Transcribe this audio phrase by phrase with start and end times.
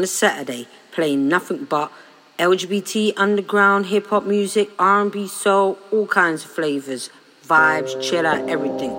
[0.00, 1.90] a Saturday, playing nothing but
[2.38, 7.10] LGBT underground hip hop music, R&B, soul, all kinds of flavors,
[7.44, 8.92] vibes, chill out, everything.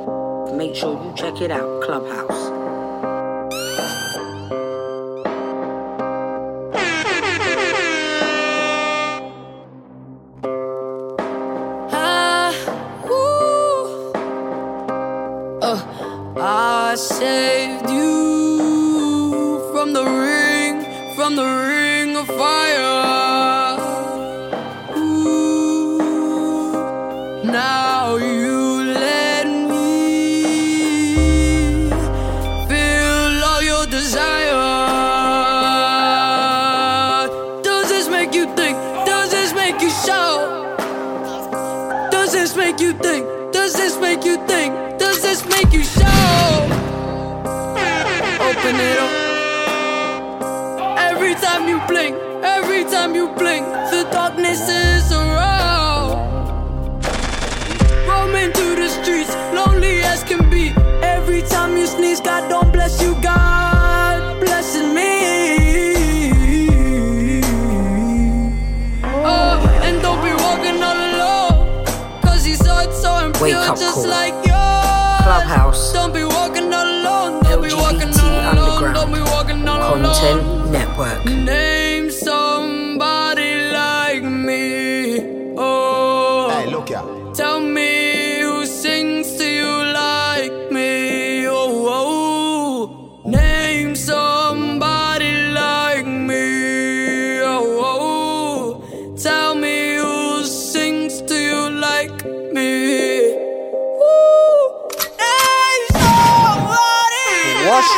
[0.58, 2.49] Make sure you check it out, Clubhouse.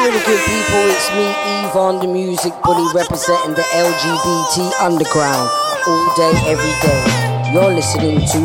[0.01, 0.89] Really good, people?
[0.89, 1.29] It's me,
[1.61, 5.47] EvOn, the music bully, representing the LGBT underground
[5.85, 7.53] all day, every day.
[7.53, 8.39] You're listening to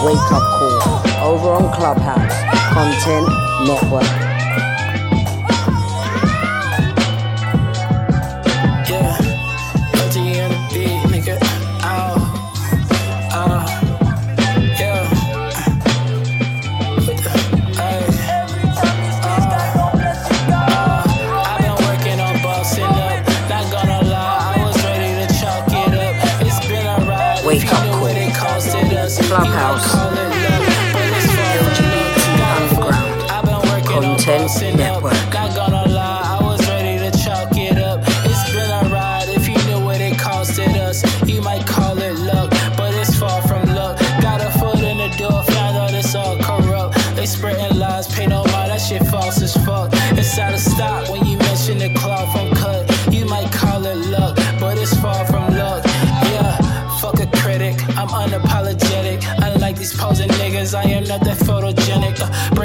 [0.00, 2.32] Wake Up Call over on Clubhouse
[2.72, 3.28] Content
[3.68, 4.23] Network.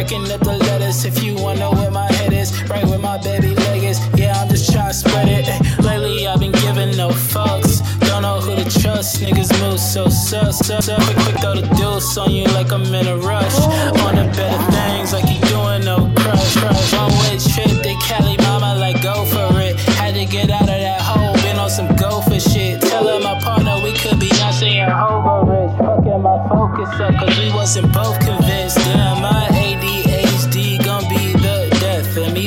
[0.10, 3.20] Breaking up the letters if you wanna know where my head is, right where my
[3.22, 4.00] baby leg is.
[4.18, 5.46] Yeah, I'm just trying to spread it.
[5.86, 7.86] Lately, I've been giving no fucks.
[8.08, 10.66] Don't know who to trust, niggas move so sus.
[10.66, 10.90] sus.
[10.90, 13.54] Quick, quick, throw the deuce on you like I'm in a rush.
[14.02, 16.58] On the better things like you doing no crush.
[16.58, 16.94] crush.
[16.94, 19.78] One way trip, they Cali mama like go for it.
[20.02, 22.82] Had to get out of that hole, been on some gopher shit.
[22.82, 25.78] Tell her my partner we could be not saying hobo rich.
[25.78, 28.49] Fucking my focus up, cause we wasn't both convinced.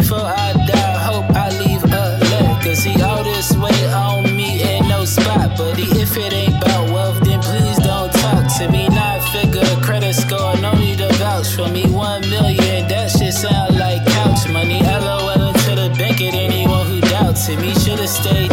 [0.00, 2.94] For I die, hope I leave a legacy.
[3.02, 5.82] All this weight on me ain't no spot, buddy.
[5.82, 8.88] If it ain't about wealth, then please don't talk to me.
[8.88, 11.84] Not figure credit score, no need to vouch for me.
[11.92, 14.80] One million, that shit sound like couch money.
[14.80, 17.60] LOL to the bank at anyone who doubts it.
[17.60, 18.51] Me should've stayed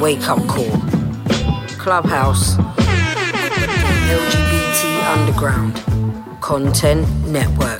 [0.00, 0.70] Wake Up Call.
[1.78, 2.56] Clubhouse.
[4.08, 4.80] LGBT
[5.14, 5.74] Underground.
[6.40, 7.79] Content Network.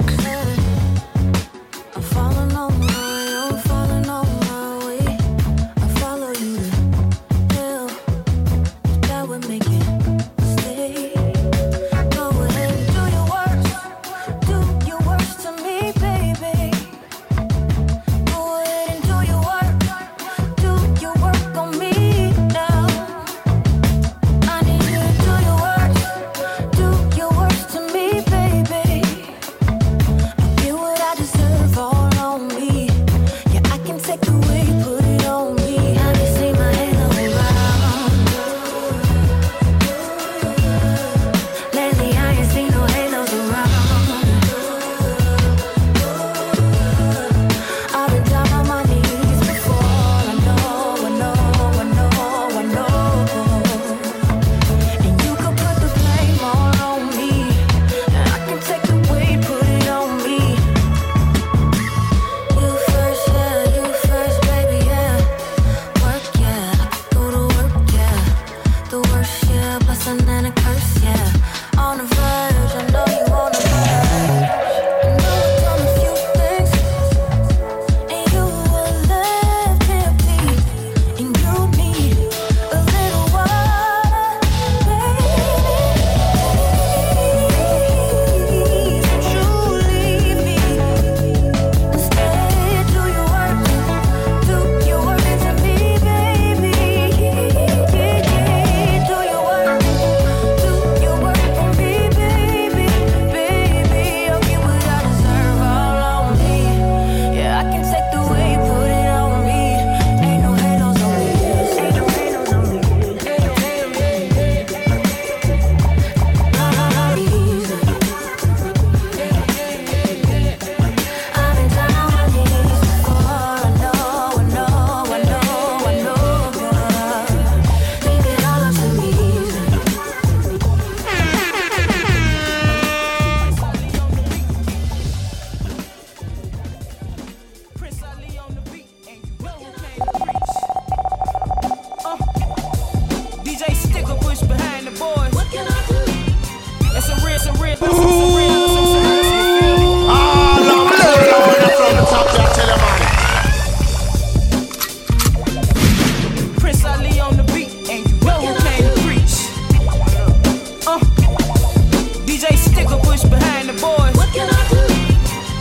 [163.31, 164.15] Behind the boys.
[164.17, 164.83] What can I do?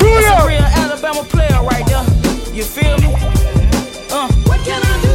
[0.01, 2.03] That's a real Alabama player right there.
[2.53, 3.13] You feel me?
[4.11, 5.13] Uh, what can I do?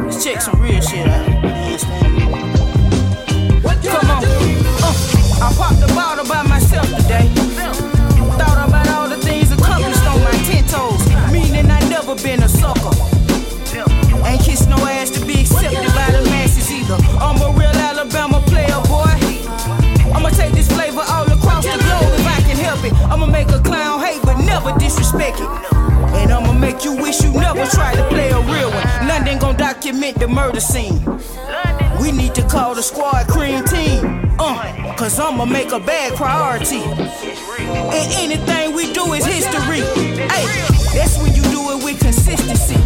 [0.00, 1.26] Let's check some real shit out.
[3.84, 4.24] Come on.
[4.24, 7.28] Uh, I popped the bottle by myself today.
[8.40, 11.06] Thought about all the things accomplished on my ten toes.
[11.30, 12.90] Meaning I never been a sucker.
[14.24, 15.24] Ain't kiss no ass to
[25.20, 25.40] it.
[26.18, 29.08] And I'ma make you wish you never tried to play a real one.
[29.08, 31.04] London gon' document the murder scene.
[32.00, 34.30] We need to call the squad cream team.
[34.38, 36.82] Uh, cause I'ma make a bad priority.
[36.82, 39.80] And anything we do is history.
[40.28, 40.46] Hey,
[40.94, 42.76] that's when you do it with consistency.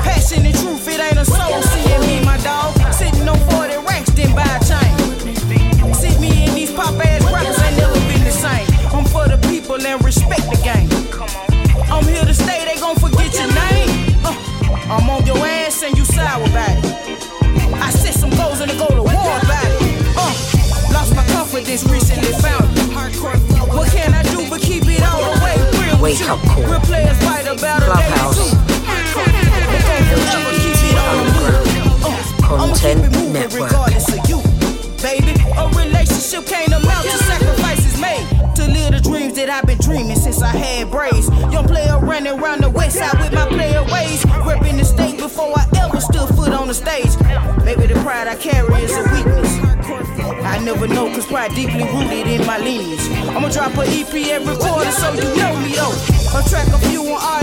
[0.00, 2.74] Passion and truth, it ain't a soul seeing me, my dog.
[2.92, 4.59] Sitting on 40 racks, then buy
[21.50, 22.62] confidence recently found.
[23.74, 26.00] What can I do but keep it all the way real?
[26.00, 26.62] Wake up call.
[26.62, 28.38] Real players fight about Clubhouse.
[28.38, 28.58] it.
[30.94, 33.02] Uh, Content
[33.32, 33.70] Network.
[33.70, 34.38] Regardless of you,
[35.02, 35.34] baby.
[35.58, 38.26] A relationship can't amount to sacrifices made.
[38.54, 41.28] To live the dreams that I've been dreaming since I had braids.
[41.52, 44.22] Young player running around the west side with my player ways.
[44.46, 47.10] Repping the state before I ever stood foot on the stage.
[47.64, 49.49] Maybe the pride I carry is a weakness.
[50.50, 53.06] I never know, cause pride deeply rooted in my lineage.
[53.30, 55.94] I'ma drop a EP every quarter so you know me though.
[56.34, 57.39] A track a few on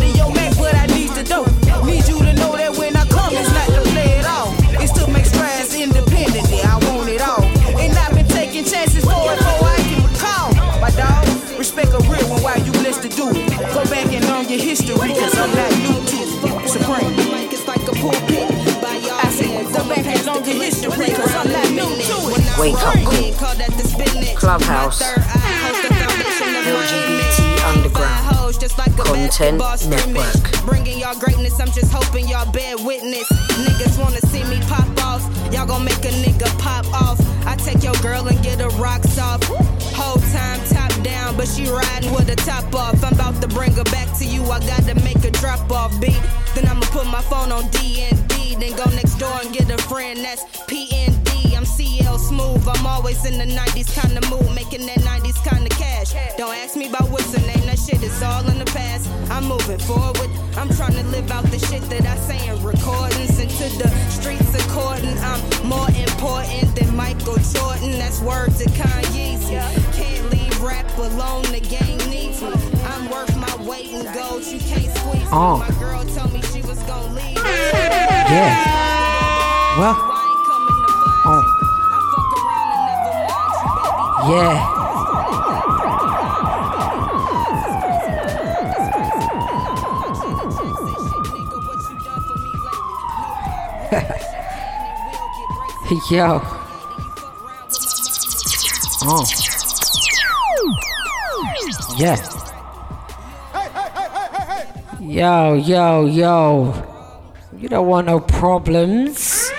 [22.60, 24.36] Wake up call.
[24.36, 25.02] Clubhouse.
[25.04, 28.26] LGBT Underground.
[28.98, 30.66] Content Network.
[30.66, 33.30] Bringing y'all greatness, I'm just hoping y'all bear witness.
[33.30, 35.22] Niggas wanna see me pop off,
[35.54, 37.20] y'all gon' make a nigga pop off.
[37.46, 39.44] I take your girl and get her rocks off.
[39.94, 43.04] Whole time top down, but she riding with the top off.
[43.04, 46.20] I'm about to bring her back to you, I gotta make a drop off beat.
[46.56, 50.26] Then I'ma put my phone on DND, then go next door and get a friend
[50.26, 51.27] that's PND.
[52.06, 55.72] I'm smooth, I'm always in the 90s kind of mood, making that 90s kind of
[55.78, 56.14] cash.
[56.38, 59.10] Don't ask me about what's the name, that shit is all in the past.
[59.32, 63.40] I'm moving forward, I'm trying to live out the shit that I say in recordings.
[63.40, 67.92] Into the streets according, I'm more important than Michael Jordan.
[68.00, 69.48] That's word to Kanye's.
[69.96, 72.50] Can't leave rap alone, the game needs me.
[72.86, 75.30] I'm worth my weight in gold, you can't squeeze me.
[75.32, 75.58] Oh.
[75.58, 77.38] My girl told me she was gonna leave.
[77.38, 78.66] Yeah.
[79.78, 81.54] Well, I ain't coming to find oh, you.
[81.88, 84.17] I fuck around and never mind you, baby.
[84.30, 84.78] Yeah.
[96.12, 96.42] Yo.
[99.04, 99.26] Oh.
[101.98, 102.18] Yeah.
[105.00, 106.74] Yo, yo, yo.
[107.58, 109.50] You don't want no problems.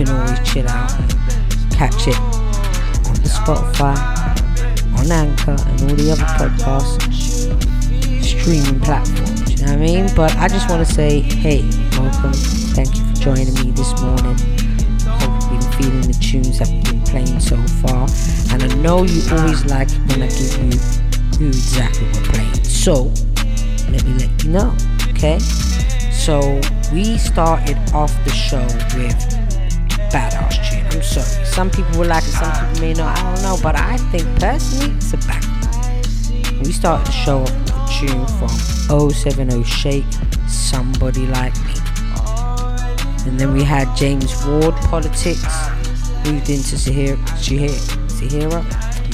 [0.00, 1.10] Can always chill out and
[1.72, 3.98] catch it on the Spotify,
[4.98, 7.02] on Anchor, and all the other podcast
[8.24, 9.50] streaming platforms.
[9.50, 10.10] You know what I mean?
[10.16, 12.32] But I just want to say, hey, welcome.
[12.72, 14.38] Thank you for joining me this morning.
[15.04, 18.08] Hope you've been feeling the tunes that we've been playing so far.
[18.54, 20.78] And I know you always like when I give you
[21.36, 22.64] who exactly we're playing.
[22.64, 23.12] So
[23.90, 24.74] let me let you know,
[25.10, 25.38] okay?
[26.10, 26.58] So
[26.90, 28.64] we started off the show
[28.96, 29.39] with
[30.10, 30.86] badass tune.
[30.86, 31.44] I'm sorry.
[31.46, 33.18] Some people will like it, some people may not.
[33.18, 33.58] I don't know.
[33.62, 36.60] But I think personally, it's a banger.
[36.64, 40.04] We started the show off with a tune from 070 Shake,
[40.46, 41.74] Somebody Like Me.
[43.26, 45.44] And then we had James Ward, Politics.
[46.24, 48.62] Moved into Zahira, Zahira,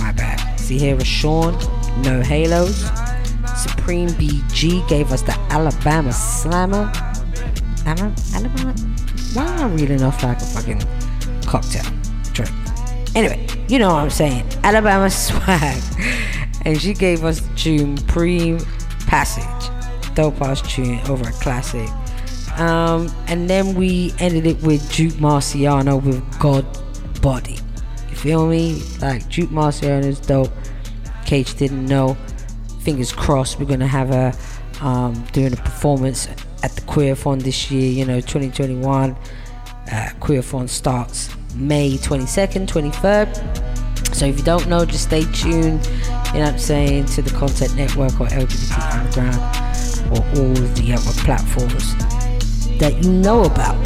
[0.01, 0.39] my bad.
[0.59, 1.53] Zahira Sean,
[2.03, 2.91] No Halos.
[3.57, 6.91] Supreme BG gave us the Alabama Slammer.
[7.87, 8.15] Alabama?
[8.35, 8.75] Alabama?
[9.37, 10.81] Why am I reading off like a fucking
[11.43, 11.85] cocktail
[12.33, 12.51] drink?
[13.15, 14.49] Anyway, you know what I'm saying.
[14.65, 15.79] Alabama Swag.
[16.65, 18.65] And she gave us the tune Preem
[19.07, 20.15] Passage.
[20.15, 21.87] Dope ass tune over a classic.
[22.59, 26.65] Um, and then we ended it with Duke Marciano with God
[27.21, 27.59] Body.
[28.09, 28.83] You feel me?
[29.03, 30.51] Like Duke Marciano's dope.
[31.27, 32.17] Cage didn't know.
[32.81, 34.33] Fingers crossed, we're gonna have her
[34.81, 36.27] um, doing a performance
[36.63, 37.91] at the Queerthon this year.
[37.91, 39.13] You know, 2021.
[39.13, 44.15] Uh, Queerthon starts May 22nd, 23rd.
[44.15, 45.85] So if you don't know, just stay tuned.
[45.87, 49.67] You know what I'm saying to the Content Network or LGBT Underground
[50.11, 51.95] or all of the other platforms
[52.79, 53.77] that you know about.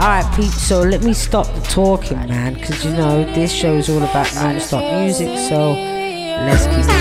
[0.00, 3.88] Alright, Pete, so let me stop the talking, man, because you know, this show is
[3.88, 6.91] all about non stop music, so let's keep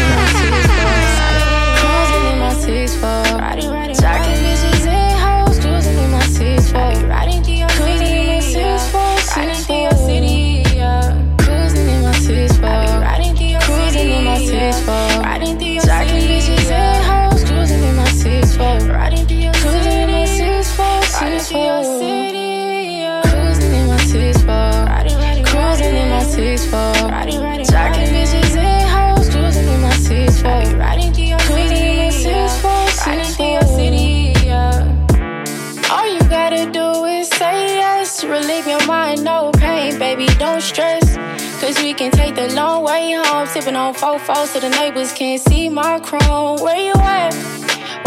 [42.61, 43.47] long way home.
[43.47, 46.59] Sipping on fours so the neighbors can't see my chrome.
[46.63, 47.33] Where you at?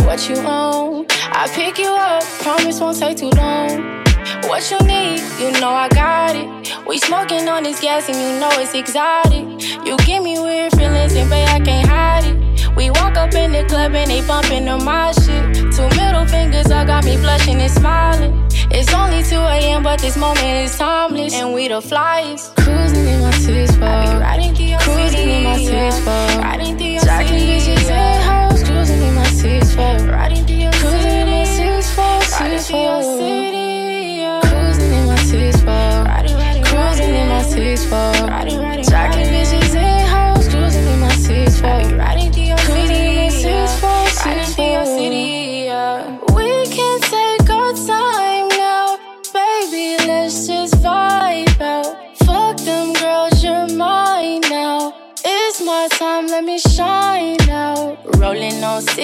[0.07, 1.07] What you own?
[1.41, 4.05] I pick you up, promise won't take too long.
[4.49, 6.49] What you need, you know I got it.
[6.87, 9.45] We smoking on this gas and you know it's exotic.
[9.87, 12.77] You give me weird feelings and babe, I can't hide it.
[12.77, 15.45] We walk up in the club and they bumping on my shit.
[15.77, 18.33] Two middle fingers, I got me blushing and smiling.
[18.77, 21.33] It's only 2 a.m., but this moment is timeless.
[21.33, 22.57] And we the flyest.
[22.57, 23.87] Cruising in my six four.
[24.81, 26.01] Cruising in my six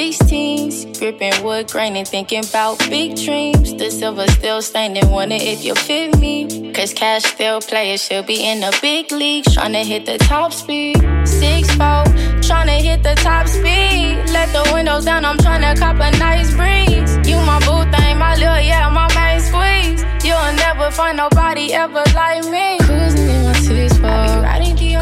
[0.00, 3.74] 16s, gripping wood grain and thinking about big dreams.
[3.74, 6.72] The silver still staining, wonder if you fit me.
[6.72, 10.54] Cause cash still players should be in the big leagues, trying to hit the top
[10.54, 10.96] speed.
[11.26, 12.04] Six four,
[12.40, 14.16] trying to hit the top speed.
[14.32, 17.28] Let the windows down, I'm trying to cop a nice breeze.
[17.28, 20.02] You my boo thing, my little yeah, my main squeeze.
[20.24, 22.78] You'll never find nobody ever like me.
[22.86, 24.48] Cruising in my six four.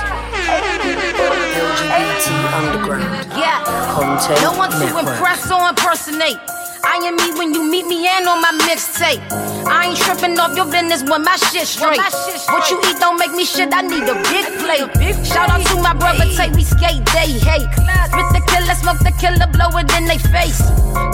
[1.96, 3.08] LGBT Underground.
[3.32, 3.64] Yeah.
[3.94, 6.38] Content No one to impress or impersonate.
[6.84, 9.20] I am me when you meet me and on my mixtape.
[9.66, 11.98] I ain't tripping off your business when my shit straight.
[11.98, 14.86] What you eat don't make me shit, I need a big plate.
[15.26, 17.66] Shout out to my brother, take we skate day, hey.
[18.06, 20.62] Spit the killer, smoke the killer, blow it in they face.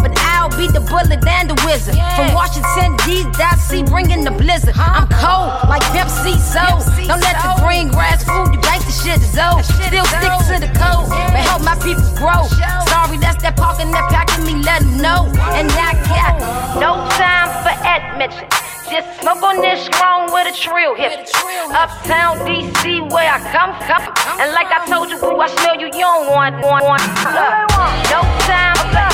[0.04, 1.94] But I'll be the bullet and the wizard.
[2.18, 4.75] From Washington, D.C., bringing the blizzard.
[4.75, 9.22] I'm cold, like Pepsi, so don't let the green grass fool you, Bank the shit
[9.22, 9.62] is old.
[9.62, 12.50] Still stick to the code, but help my people grow.
[12.90, 15.30] Sorry, that's that parking that packing me, let 'em know.
[15.54, 16.34] And I got
[16.75, 18.50] no time for admission.
[18.90, 21.22] Just smoke on this strong with a trill hip.
[21.70, 24.11] Uptown DC where I come, come.
[24.42, 27.02] And like I told you, boo, I smell you, you don't want, want, want.
[28.11, 29.12] No time for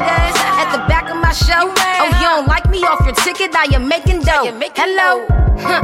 [0.00, 1.74] Ass at the back of my show.
[1.74, 4.46] Oh, you don't like me off your ticket, now you're making dough.
[4.76, 5.26] Hello.
[5.58, 5.82] Huh.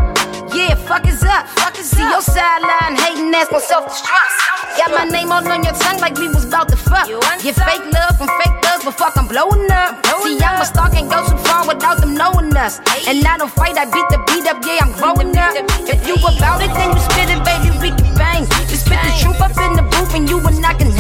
[0.55, 1.49] Yeah, fuck is up.
[1.59, 4.79] Fuck is See your sideline hating ass gon' self destruct.
[4.79, 7.09] Got my name all on your tongue like we was about to fuck.
[7.09, 7.21] You
[7.53, 10.05] fake love from fake thugs, but fuck, I'm blowing up.
[10.23, 12.79] See, I'm a star, can't go too far without them knowing us.
[13.07, 15.55] And I don't fight, I beat the beat up, yeah, I'm growing up.
[15.91, 18.47] If you about it, then you spit it, baby, we can bang.
[18.71, 20.94] Just spit the truth up in the booth and you can hang.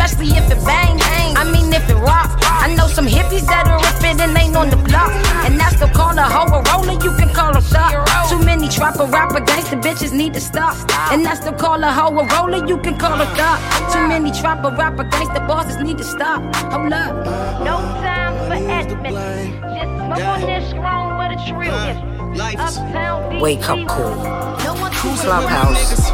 [0.00, 2.40] Especially if it bang, bang, I mean if it rock.
[2.42, 5.12] I know some hippies that'll rip it and ain't on the block.
[5.44, 7.92] And that's still call a hoe a roller, you can call a thought.
[8.30, 10.74] Too many trapper rapper gangster bitches need to stop.
[11.12, 13.60] And that's still call a hoe a roller, you can call a thought.
[13.92, 16.40] Too many trapper rapper gangster bosses need to stop.
[16.72, 17.14] Hold up.
[17.60, 19.16] No time for estimates.
[19.76, 22.10] Just smoke on this strong with a trillion.
[22.58, 23.88] Uptown Wake up DC.
[23.88, 24.16] call.
[24.64, 26.10] No one Clubhouse.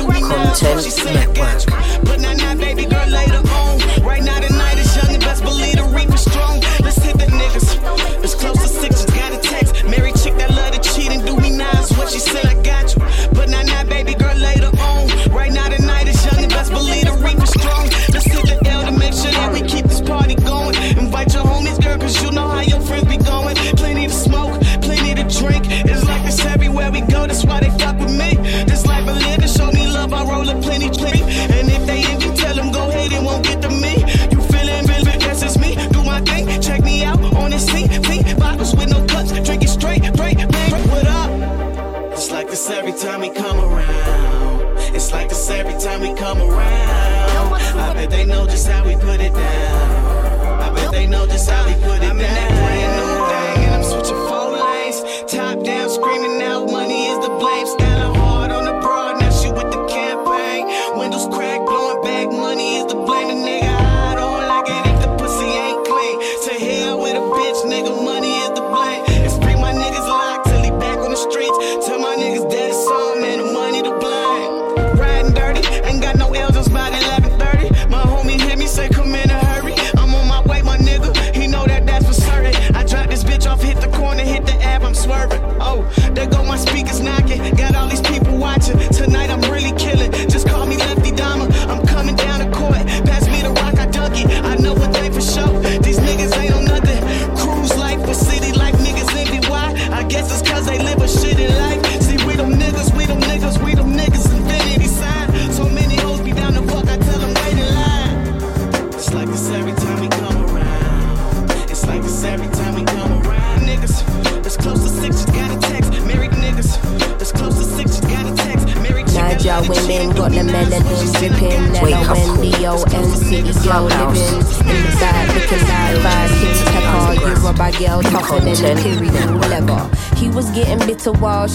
[0.00, 0.56] LGBT Underground.
[0.56, 2.04] Content Network.
[2.04, 3.78] But now, now, baby girl, later on.
[4.02, 6.60] Right now, the night is young and best believe the reap is strong.
[6.80, 8.24] Let's hit the niggas.
[8.24, 9.84] It's close to six, just got a text.
[9.84, 11.90] Married chick that love to cheat and do me nice.
[11.96, 13.02] What she said, I got you.
[13.34, 15.08] But now, now, baby girl, later on.
[15.30, 17.86] Right now, the night is young and best believe the reap is strong.
[18.12, 20.74] Let's hit the L to make sure that we keep this party going.
[20.96, 22.49] Invite your homies, girl, cause you know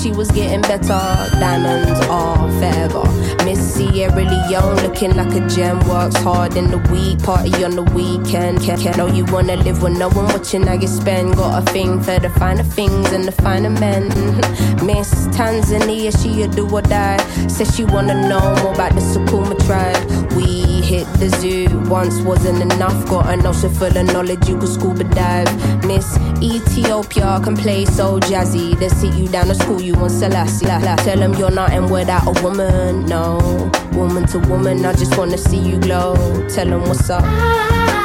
[0.01, 0.99] she was getting better.
[1.39, 3.03] Diamonds are forever.
[3.45, 5.79] Miss Sierra Leone looking like a gem.
[5.87, 8.61] Works hard in the week, party on the weekend.
[8.61, 11.35] Can, can know you wanna live with no one watching how you spend.
[11.35, 14.09] Got a thing for the finer things and the finer men.
[14.85, 17.17] Miss Tanzania, she a do or die.
[17.47, 20.33] Says she wanna know more about the Sukuma tribe.
[20.33, 23.07] We hit the zoo once wasn't enough.
[23.09, 25.49] Got an ocean full of knowledge, you could scuba dive.
[25.85, 28.77] Miss Ethiopia can play so jazzy.
[28.79, 30.67] They sit you down to school, you want Selassie.
[30.67, 30.95] La, la.
[30.97, 33.05] Tell them you're nothing without a woman.
[33.05, 36.15] No, woman to woman, I just wanna see you glow.
[36.49, 38.04] Tell them what's up.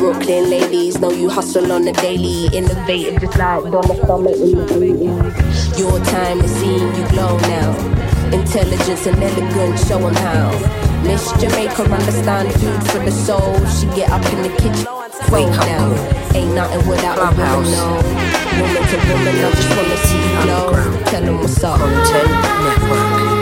[0.00, 2.46] Brooklyn ladies know you hustle on the daily.
[2.56, 5.78] Innovative, just like Donna Summer in the 80s.
[5.78, 7.76] Your time to see you glow now.
[8.32, 10.48] Intelligence and elegance, show 'em how.
[11.04, 13.52] Miss Jamaica understand food for the soul.
[13.76, 14.86] She get up in the kitchen,
[15.30, 16.34] Wake up.
[16.34, 17.86] Ain't nothing without a woman, no.
[18.58, 20.68] Woman to woman, I just wanna see you glow.
[21.10, 21.78] Tell 'em what's up.
[21.78, 22.30] Content
[22.64, 23.39] Network.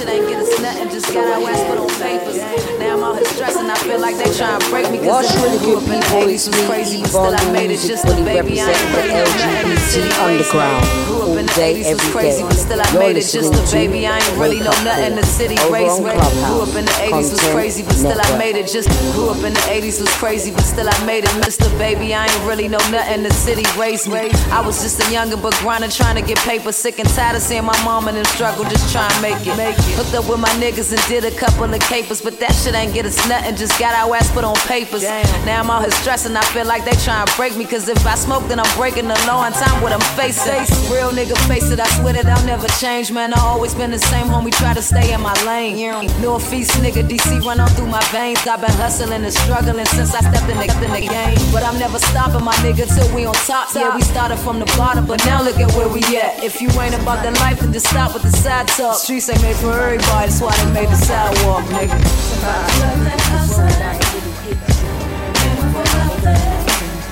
[0.00, 0.88] Shit ain't get us nothing.
[0.88, 2.36] Just got our ass put on papers.
[2.78, 3.68] Now I'm out here stressing.
[3.68, 4.98] I feel like they trying to break me.
[4.98, 7.08] Cause What's if I really grew up in the people 80s is was crazy, but
[7.08, 8.60] still I made it just a baby.
[8.60, 9.68] I ain't really nothing.
[9.68, 10.60] The LGBT city raised me.
[10.60, 11.29] underground.
[11.40, 12.48] In the day, 80s was crazy, day.
[12.48, 14.06] but still I You're made it just a baby.
[14.06, 15.16] I ain't really know nothing.
[15.16, 16.12] The city raised me.
[16.12, 18.92] Grew up in the 80s was crazy, but still I made it just.
[19.16, 21.32] Grew up in the 80s was crazy, but still I made it.
[21.40, 21.64] Mr.
[21.78, 23.22] Baby, I ain't really know nothing.
[23.22, 24.28] The city raised me.
[24.52, 26.72] I was just a youngin' but grinding, trying to get paper.
[26.72, 29.56] Sick and tired of seeing my mom in them struggle, just trying to make it.
[29.96, 32.92] Hooked up with my niggas and did a couple of capers, but that shit ain't
[32.92, 33.56] get us nothing.
[33.56, 35.04] Just got our ass put on papers.
[35.48, 36.36] Now I'm out here stressing.
[36.36, 39.08] I feel like they trying to break me, cause if I smoke, then I'm breaking
[39.08, 40.68] the law on time what I'm facing.
[40.92, 43.32] Real nigga face it, I swear that I'll never change, man.
[43.32, 45.76] I always been the same homie, try to stay in my lane.
[46.20, 48.46] Northeast nigga, DC run on through my veins.
[48.46, 51.38] I've been hustling and struggling since I stepped in the, in the game.
[51.52, 53.68] But I'm never stopping my nigga till we on top.
[53.74, 56.42] Yeah, we started from the bottom, but now look at where we at.
[56.42, 58.96] If you ain't about the life, then just stop with the side talk.
[58.96, 62.00] Streets ain't made for everybody, that's why they made the sidewalk, nigga.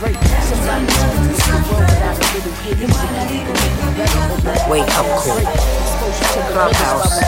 [0.00, 0.14] Wake
[4.96, 5.77] up call.
[5.98, 7.18] Clubhouse.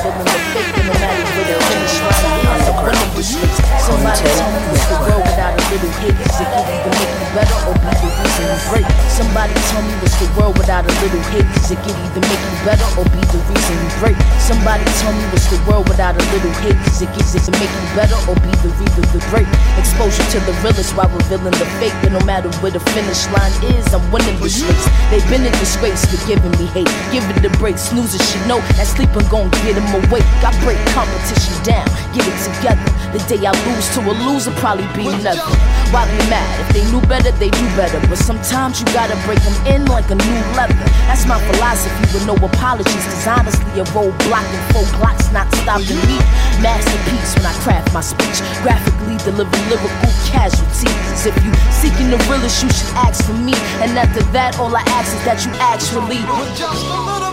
[9.21, 11.45] Somebody tell me what's the world without a little hate?
[11.55, 14.17] Does it get either make you better or be the reason you break?
[14.39, 16.79] Somebody tell me what's the world without a little hate?
[16.85, 19.47] Does it get does it make you better or be the reason the break?
[19.77, 21.95] Exposure to the realest while revealing the fake.
[22.03, 24.87] But no matter where the finish line is, I'm winning this race.
[25.11, 26.89] They've been in disgrace for giving me hate.
[27.13, 27.77] It a break.
[27.77, 30.27] Snoozers should know that sleeping gon' get him awake.
[30.45, 32.85] I break competition down, get it together.
[33.13, 35.43] The day I lose to a loser probably be another.
[35.91, 36.47] Why be mad?
[36.63, 37.99] If they knew better, they do better.
[38.07, 40.77] But sometimes you gotta break them in like a new leather.
[41.09, 43.05] That's my philosophy with no apologies.
[43.11, 46.19] Cause honestly, a roadblock and four blocks not stopping me.
[46.63, 48.39] Masterpiece when I craft my speech.
[48.63, 51.27] Graphically deliver lyrical casualties.
[51.27, 53.55] If you seeking the realest, you should ask for me.
[53.83, 57.30] And after that, all I ask is that you actually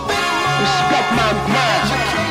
[0.59, 2.26] respect my mind.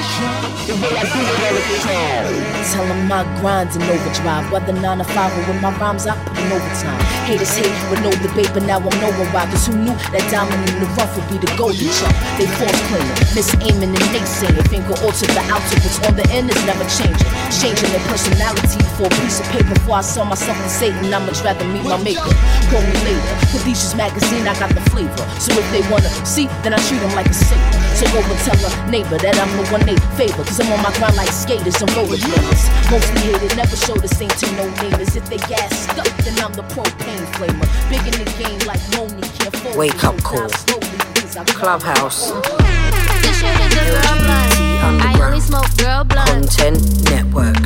[0.67, 2.27] The way I do it all the time.
[2.75, 4.51] Tell them my grind's in overdrive.
[4.51, 6.99] Whether 9 to 5 or when my rhymes, I put in overtime.
[7.23, 9.47] Haters hate with no debate, but now I'm knowing why.
[9.47, 12.11] Cause who knew that diamond in the rough would be the golden chunk?
[12.35, 14.59] They false claiming, misaiming and naysaying.
[14.67, 17.31] Finger alter the outer, what's on the end is never changing.
[17.55, 19.71] Changing their personality for a piece of paper.
[19.71, 22.27] Before I sell myself to Satan, I'd much rather meet my maker.
[22.75, 23.35] Call me later.
[23.55, 25.23] Kadisha's magazine, I got the flavor.
[25.39, 27.87] So if they wanna see, then I treat them like a savior.
[27.95, 30.43] So go and tell a neighbor that I'm the one they favor.
[30.43, 32.63] Cause I'm on my grind like skaters and rollerbladers.
[32.91, 35.15] Mostly hated, never show the same to no neighbors.
[35.15, 37.69] If they gas stuck, then I'm the propane flamer.
[37.91, 40.49] Big in the game like Moni, can't fold Wake up don't call.
[40.49, 42.33] die slowly, 'cause I Clubhouse.
[43.23, 45.03] This shit is a girl blunt.
[45.05, 46.29] I only smoke girl blunt.
[46.29, 47.61] Content Network.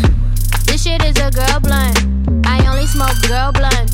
[0.67, 1.97] This shit is a girl blunt.
[2.45, 3.91] I only smoke girl blunt.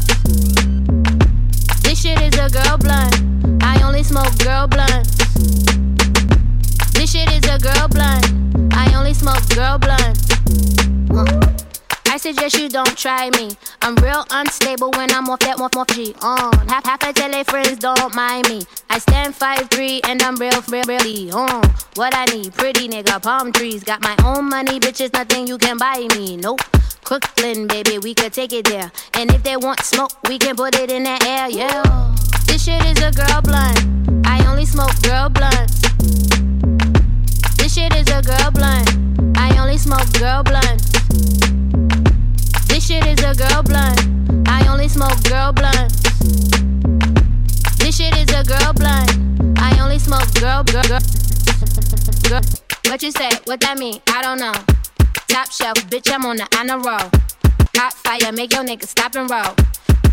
[1.82, 3.14] This shit is a girl blunt.
[3.62, 5.06] I only smoke girl blunt.
[7.06, 8.74] This shit is a girl blunt.
[8.74, 10.18] I only smoke girl blunt.
[12.08, 13.52] I suggest you don't try me.
[13.80, 16.16] I'm real unstable when I'm off that off off G.
[16.20, 18.62] On half half a tell friends don't mind me.
[18.90, 21.48] I stand 5'3 and I'm real real really on.
[21.48, 23.84] Uh, what I need, pretty nigga, palm trees.
[23.84, 26.36] Got my own money, bitches, nothing you can buy me.
[26.36, 26.62] Nope.
[27.04, 28.90] Crooklyn, baby, we could take it there.
[29.14, 32.16] And if they want smoke, we can put it in the air, yeah.
[32.46, 34.26] This shit is a girl blunt.
[34.26, 35.55] I only smoke girl blunts.
[43.18, 44.48] Is a girl blunt.
[44.48, 46.02] I only smoke girl blunts.
[47.78, 49.10] This shit is a girl blunt.
[49.58, 51.00] I only smoke girl girl girl.
[52.28, 52.40] girl.
[52.86, 53.28] What you say?
[53.44, 54.00] What that mean?
[54.08, 54.52] I don't know.
[55.28, 57.10] Top shelf, bitch, I'm on the honor roll.
[57.76, 59.54] Hot fire, make your nigga stop and roll.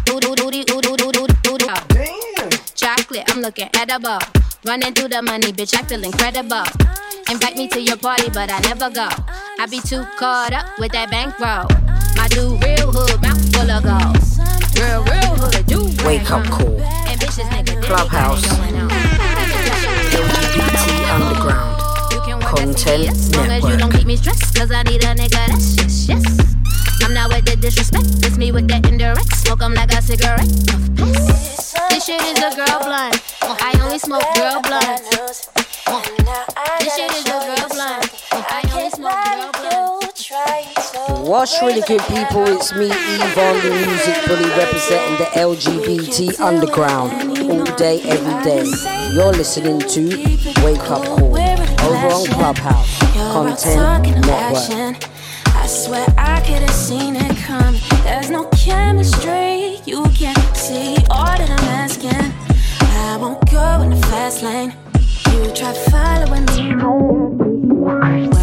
[0.10, 1.68] Ooh doo doo doo doo doo doo doo doo.
[1.90, 2.50] Damn.
[2.76, 4.20] Chocolate, I'm looking edible.
[4.66, 6.64] Running through the money, bitch, I feel incredible.
[7.30, 9.08] Invite me to your party, but I never go.
[9.60, 11.68] I be too caught up with that bankroll.
[12.16, 14.16] My dude, real hood, mouth full of gold.
[14.80, 16.80] Real, real hood, do Wake up call.
[17.12, 18.44] Ambitious nigga, Clubhouse.
[20.14, 21.80] LGBT Underground.
[22.44, 23.80] Content As long as you Network.
[23.80, 26.53] don't keep me stressed, cause I need a nigga that's yes, yes.
[27.04, 29.36] I'm not with the disrespect, it's me with the indirect.
[29.36, 30.48] Smoke 'em like a cigarette.
[31.90, 33.22] This shit is a girl blunt.
[33.42, 35.50] I only smoke girl blunts.
[36.80, 38.10] This shit is a girl blunt.
[38.32, 40.30] I only smoke girl blunts.
[41.30, 42.46] What's really good, people?
[42.48, 47.12] It's me, EvOn, the music bully, representing the LGBT underground
[47.50, 48.66] all day, every day.
[49.14, 50.02] You're listening to
[50.64, 53.00] Wake Up Call over on Clubhouse.
[53.14, 55.13] Content Network.
[55.74, 57.82] Swear I could have seen it coming.
[58.04, 59.80] There's no chemistry.
[59.86, 62.32] You can't see all that I'm asking.
[62.80, 64.74] I won't go in the fast lane.
[65.32, 66.76] You try following me.
[67.86, 68.43] Wait,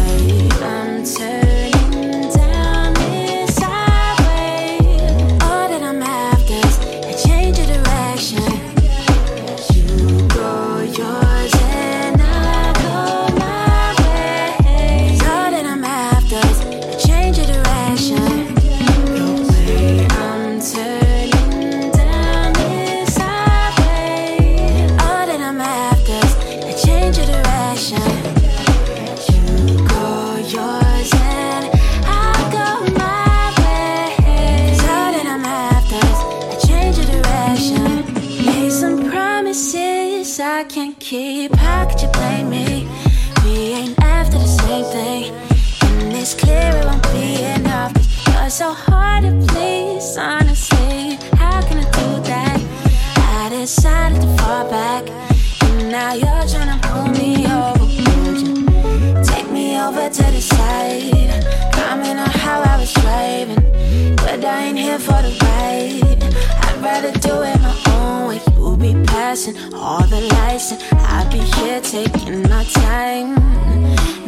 [69.41, 73.35] passing all the lights, and I'll be here taking my time.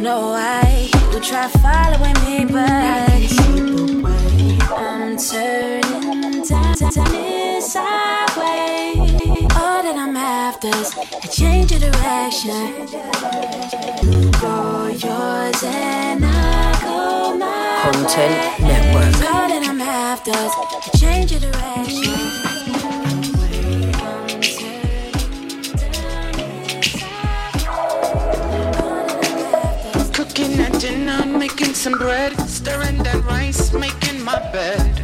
[0.02, 6.74] No, I you try following me, but I see the way I'm turning down
[7.12, 8.94] this highway.
[9.56, 12.88] All that I'm after is a change of direction.
[14.02, 18.68] You go yours and I go my Content way.
[18.68, 19.30] Network.
[19.32, 22.53] All that I'm after is a change of direction.
[31.04, 35.00] Cooking at dinner, making some bread, stirring that rice, making my bed.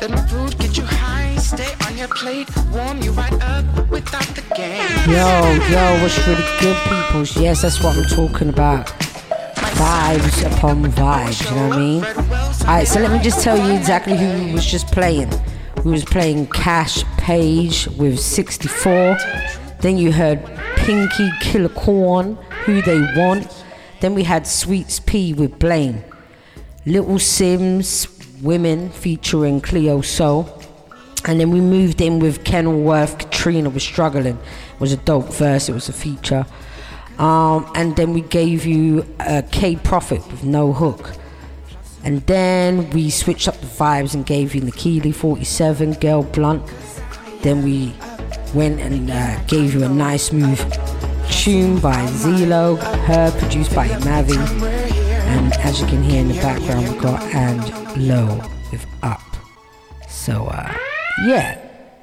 [0.00, 4.26] Let my food get you high, stay on your plate, warm you right up without
[4.34, 4.88] the game.
[5.08, 7.36] Yo, yo, what's really good, peoples?
[7.36, 8.86] Yes, that's what I'm talking about.
[9.78, 12.04] Vibes upon vibes, you know what I mean?
[12.62, 15.30] Alright, so let me just tell you exactly who was just playing.
[15.84, 19.16] We was playing Cash Page with 64.
[19.82, 20.44] Then you heard
[20.76, 23.64] Pinky Killer Corn, Who They Want.
[24.00, 26.04] Then we had Sweets P with Blame.
[26.86, 28.08] Little Simz,
[28.42, 30.62] Women featuring Cleo Sol.
[31.24, 34.38] And then we moved in with Kenilworth, Katrina was struggling.
[34.74, 36.46] It was a dope verse, it was a feature.
[37.18, 41.12] Um, and then we gave you uh, K Prophet with No Hook.
[42.04, 46.68] And then we switched up the vibes and gave you Nikili 47, Girl Blunt.
[47.42, 47.94] Then we
[48.54, 50.58] went and uh, gave you a nice smooth
[51.30, 54.36] tune by Zelo, her produced by Mavi.
[55.26, 59.20] And as you can hear in the background, we got And Low with Up.
[60.08, 60.72] So, uh,
[61.26, 61.58] yeah,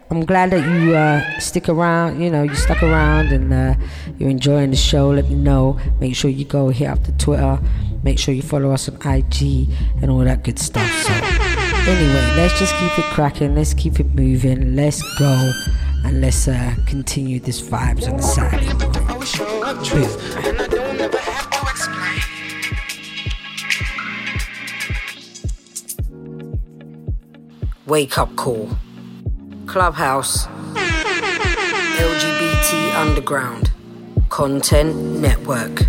[0.10, 2.22] I'm glad that you uh, stick around.
[2.22, 3.76] You know, you stuck around and uh,
[4.18, 5.10] you're enjoying the show.
[5.12, 5.80] Let me know.
[6.00, 7.60] Make sure you go hit up the Twitter.
[8.04, 9.70] Make sure you follow us on IG
[10.02, 10.92] and all that good stuff.
[11.04, 13.56] So, anyway, let's just keep it cracking.
[13.56, 14.76] Let's keep it moving.
[14.76, 15.52] Let's go
[16.04, 19.10] and let's uh, continue this vibes on the side.
[19.10, 22.20] Always show up truth, and I don't ever have to explain.
[27.88, 28.70] Wake up call.
[29.66, 30.48] Clubhouse.
[31.98, 33.72] LGBT Underground.
[34.30, 35.86] Content Network.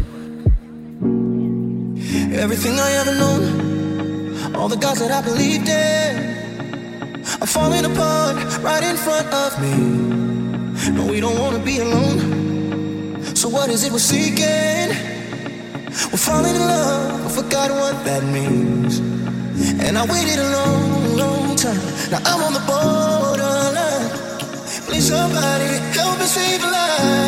[2.32, 6.49] Everything I ever known, all the gods that I believed in,
[7.40, 9.74] are falling apart right in front of me.
[10.92, 13.24] No, we don't wanna be alone.
[13.34, 14.88] So what is it we're seeking?
[16.10, 18.98] We're falling in love, I forgot what that means.
[19.84, 21.80] And I waited a long, long time.
[22.10, 24.10] Now I'm on the borderline.
[24.86, 27.19] Please somebody help me save a life.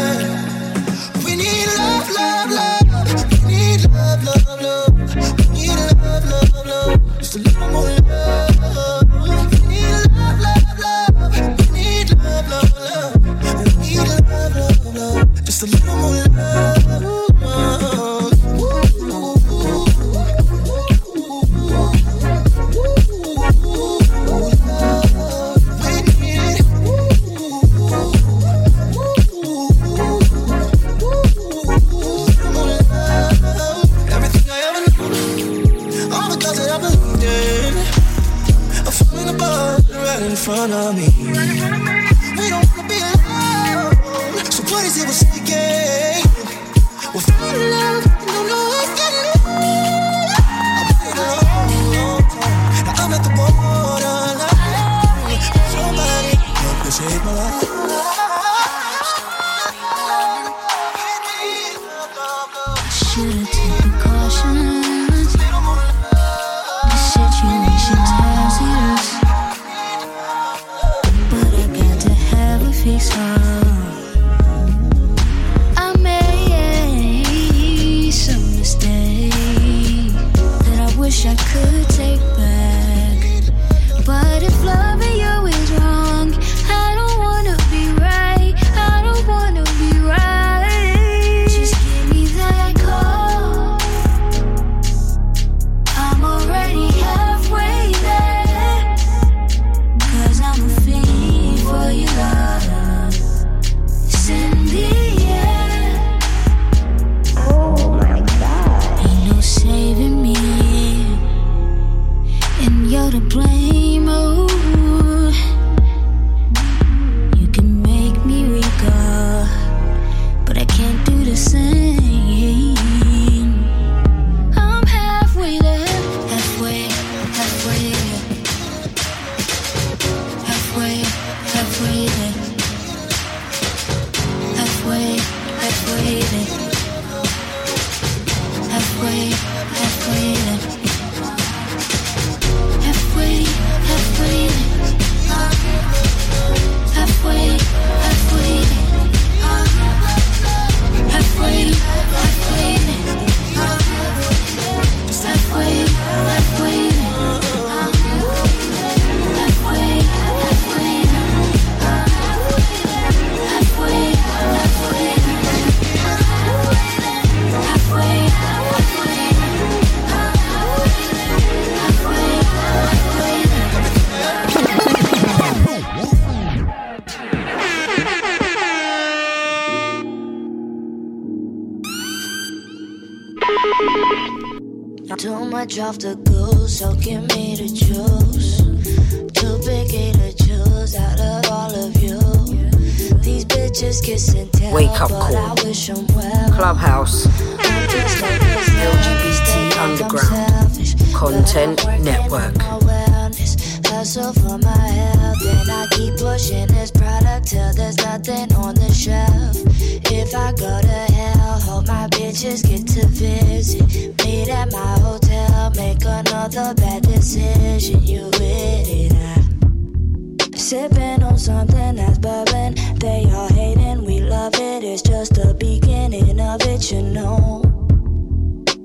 [216.54, 218.02] Another bad decision.
[218.02, 219.12] You it?
[219.12, 222.74] I Sipping on something that's bubbling.
[222.96, 224.84] They all hating, we love it.
[224.84, 227.62] It's just the beginning of it, you know.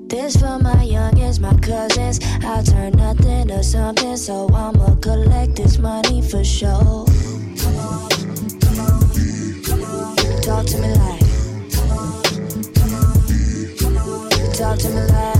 [0.08, 2.20] This for my youngest, my cousins.
[2.42, 7.04] I'll turn nothing to something, so I'ma collect this money for sure.
[10.42, 11.24] Talk to me like.
[14.54, 15.37] Talk to me like.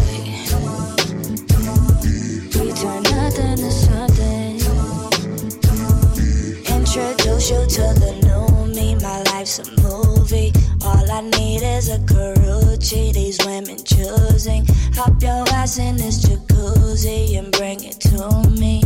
[7.51, 8.95] You to the new me.
[8.97, 10.53] My life's a movie.
[10.83, 13.13] All I need is a Karuchi.
[13.15, 14.67] These women choosing.
[14.95, 18.83] Hop your ass in this jacuzzi and bring it to me.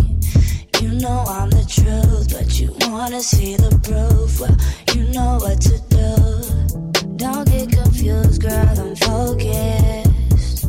[0.80, 4.38] You know I'm the truth, but you wanna see the proof.
[4.38, 4.56] Well,
[4.94, 7.16] you know what to do.
[7.16, 8.68] Don't get confused, girl.
[8.78, 10.68] I'm focused.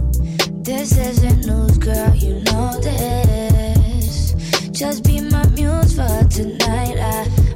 [0.63, 2.15] This isn't news, girl.
[2.15, 4.33] You know this.
[4.71, 6.97] Just be my muse for tonight.
[6.97, 7.52] I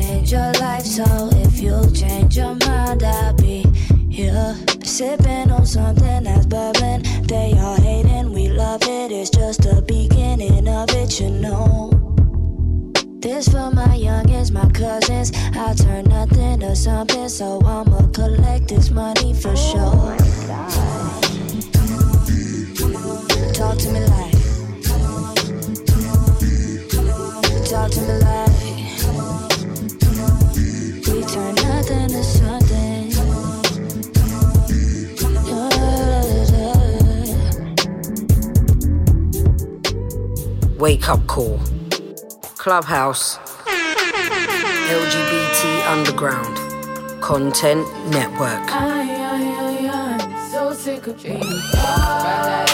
[0.00, 3.64] change your life, so if you change your mind, I'll be
[4.08, 4.56] here.
[4.82, 7.02] Sipping on something that's bubbling.
[7.24, 9.12] They all hate hating, we love it.
[9.12, 11.90] It's just the beginning of it, you know.
[13.20, 15.32] This for my youngest, my cousins.
[15.54, 20.16] I'll turn nothing to something, so I'ma collect this money for sure.
[23.52, 24.38] Talk to me like.
[27.68, 28.49] Talk to me like.
[40.80, 41.60] Wake up call.
[42.56, 43.36] Clubhouse.
[44.88, 46.56] LGBT Underground.
[47.22, 48.64] Content Network.
[48.70, 49.60] I, I,
[51.76, 52.69] I,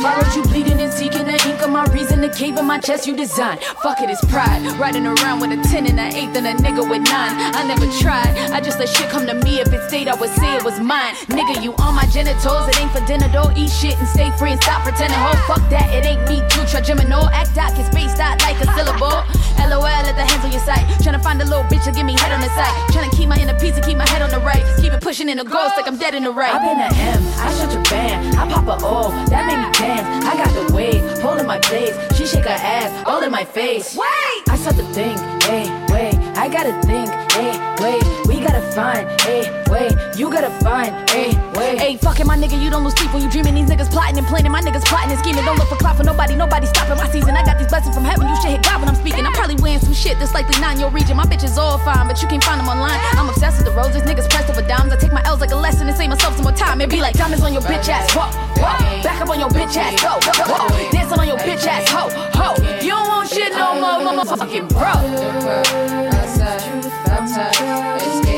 [0.00, 3.06] Followed you bleeding and seeking the ink of my reason, the cave in my chest
[3.06, 3.60] you designed.
[3.82, 4.62] Fuck it, it's pride.
[4.78, 7.06] Riding around with a 10 and an 8 and a nigga with 9.
[7.12, 9.60] I never tried, I just let shit come to me.
[9.60, 11.14] If it stayed, I would say it was mine.
[11.28, 13.52] Nigga, you on my genitals, it ain't for dinner, though.
[13.54, 15.18] Eat shit and stay free and stop pretending.
[15.18, 16.40] Ho, fuck that, it ain't me.
[16.48, 19.20] True trigeminal, act out, get spaced out like a syllable.
[19.70, 20.84] LOL at the hands on your side.
[20.98, 22.74] Tryna find a little bitch to give me head on the side.
[22.90, 24.64] Tryna keep my inner peace and keep my head on the right.
[24.80, 26.52] Keep it pushing in the ghost like I'm dead in the right.
[26.52, 28.36] I've been a M, I shut your band.
[28.36, 30.26] I pop a O, that made me dance.
[30.26, 31.94] I got the wave, holding my place.
[32.16, 33.94] She shake her ass, all in my face.
[33.94, 34.42] Wait!
[34.48, 36.14] I start to think, hey, wait.
[36.36, 38.19] I gotta think, hey, wait.
[38.40, 39.92] We gotta find, eh, hey, wait.
[40.16, 41.78] You gotta find, eh, hey, wait.
[41.78, 43.52] Hey, fucking my nigga, you don't lose sleep when you dreaming.
[43.52, 44.50] These niggas plotting and planning.
[44.50, 45.44] My niggas plotting and scheming.
[45.44, 47.36] Don't look for clout for nobody, nobody stopping my season.
[47.36, 48.26] I got these blessings from heaven.
[48.26, 49.26] You should hit God when I'm speaking.
[49.26, 51.18] I'm probably wearing some shit that's likely not in your region.
[51.18, 52.98] My bitch is all fine, but you can't find them online.
[53.12, 54.08] I'm obsessed with the roses.
[54.08, 54.90] Niggas pressed over dimes.
[54.90, 56.80] I take my L's like a lesson and say myself some more time.
[56.80, 58.08] It be like diamonds on your bitch ass.
[58.16, 58.24] Whoa,
[58.56, 59.02] whoa.
[59.02, 60.00] Back up on your bitch ass.
[60.00, 60.90] Go, go, go.
[60.92, 61.92] Dancing on your bitch ass.
[61.92, 62.08] Ho,
[62.40, 62.56] ho.
[62.80, 64.96] You don't want shit no more, motherfucking bro.
[66.40, 66.62] Outside,
[67.10, 68.29] outside,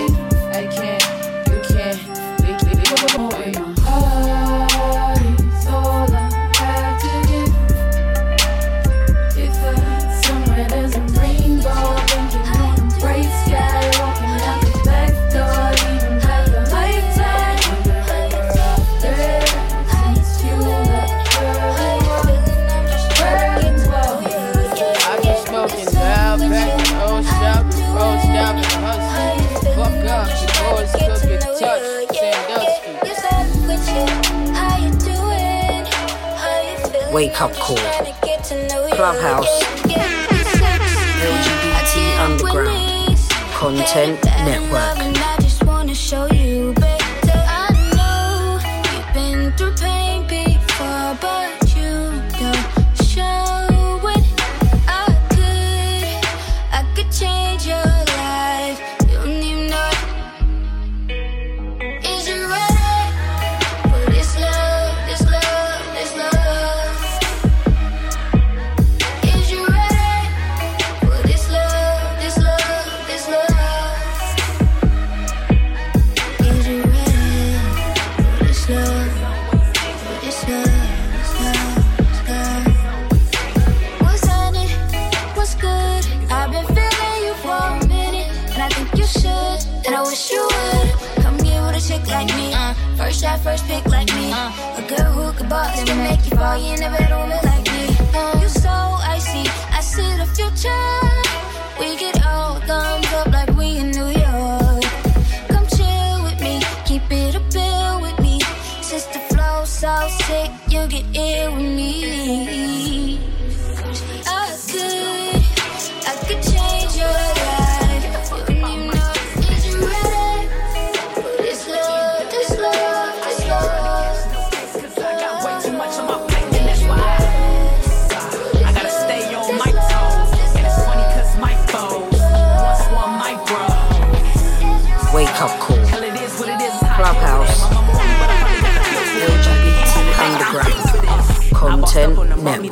[110.93, 111.32] sick, you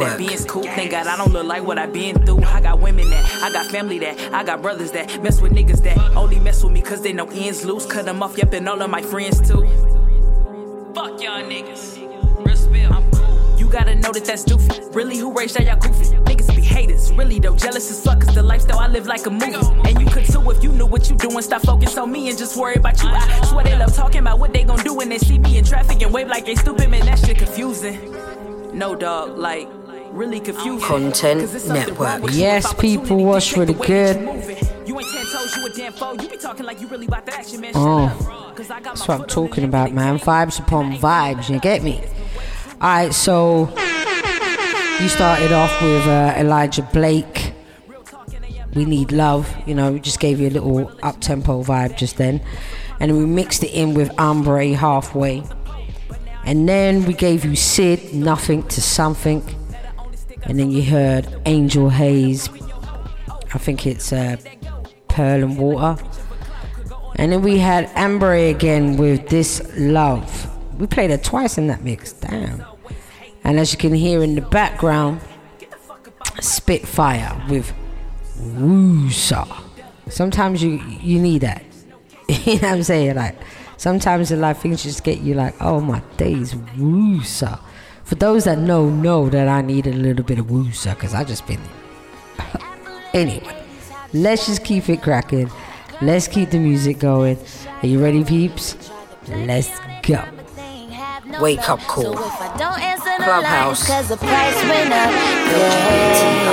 [0.01, 0.63] that being being's cool.
[0.63, 2.43] Thank God I don't look like what I've been through.
[2.45, 5.83] I got women that, I got family that, I got brothers that mess with niggas
[5.85, 7.87] that only mess with me cause they know ends loose.
[7.87, 9.63] Cut them off, yep, and all of my friends too.
[10.95, 11.99] Fuck y'all niggas.
[12.45, 12.93] Real spill.
[12.93, 13.57] I'm cool.
[13.59, 14.95] You gotta know that that's doofy.
[14.95, 16.17] Really, who raised that y'all goofy?
[16.17, 17.13] Niggas be haters.
[17.13, 19.55] Really, though, jealous as fuck, cause the lifestyle I live like a movie.
[19.89, 21.43] And you could too if you knew what you doing.
[21.43, 23.09] Stop focus on me and just worry about you.
[23.09, 25.65] I swear they love talking about what they gon' do when they see me in
[25.65, 26.91] traffic and wave like they stupid.
[26.91, 28.17] Man, that shit confusing.
[28.73, 29.69] No, dog, like,
[30.13, 30.81] really confusing.
[30.81, 32.09] Content Cause it's something Network.
[32.09, 32.41] wrong with you.
[32.41, 34.21] Yes, people, what's dictate really the good?
[34.23, 34.57] moving.
[34.87, 36.13] You ain't ten toes, you a damn foe.
[36.15, 37.73] You be talking like you really about the action, man.
[37.75, 40.19] Oh, that's what I'm talking about, man.
[40.19, 42.03] Vibes upon vibes, you get me?
[42.75, 43.69] Alright, so
[45.01, 47.53] you started off with uh, Elijah Blake.
[48.75, 52.17] We need love, you know, we just gave you a little up tempo vibe just
[52.19, 52.41] then.
[53.01, 55.43] And we mixed it in with Ambre halfway.
[56.45, 59.43] And then we gave you Syd, Nothing to Something.
[60.45, 62.49] And then you heard Angel Haze.
[63.53, 64.37] I think it's uh,
[65.09, 66.03] Pearl and Water.
[67.17, 70.49] And then we had Amber again with This Love.
[70.81, 72.13] We played it twice in that mix.
[72.13, 72.65] Damn.
[73.45, 75.21] And as you can hear in the background,
[76.41, 77.73] Spitfire with
[78.39, 79.47] Woosa.
[80.09, 81.63] Sometimes you you need that.
[82.29, 83.17] you know what I'm saying?
[83.17, 83.37] Like
[83.81, 87.59] Sometimes in life, things just get you like, oh my days, woosa.
[88.05, 91.25] For those that know, know that I need a little bit of woosa because I
[91.25, 91.61] just been.
[93.15, 93.65] anyway,
[94.13, 95.51] let's just keep it cracking.
[96.03, 97.39] Let's keep the music going.
[97.83, 98.91] Are you ready, peeps?
[99.29, 99.71] Let's
[100.03, 100.25] go.
[101.41, 102.15] Wake up call.
[102.15, 103.87] Clubhouse.
[103.87, 105.13] Cause the price went up.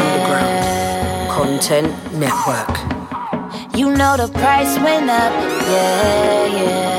[0.02, 1.32] Underground.
[1.32, 2.78] Content Network.
[3.76, 5.32] You know the price went up.
[5.32, 6.97] Yeah, yeah.